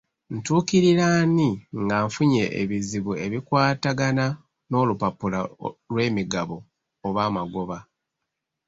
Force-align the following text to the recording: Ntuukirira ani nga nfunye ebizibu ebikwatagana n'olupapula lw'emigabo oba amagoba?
Ntuukirira 0.33 1.05
ani 1.21 1.49
nga 1.81 1.97
nfunye 2.05 2.43
ebizibu 2.61 3.11
ebikwatagana 3.25 4.25
n'olupapula 4.71 5.39
lw'emigabo 5.91 6.57
oba 7.07 7.21
amagoba? 7.29 7.77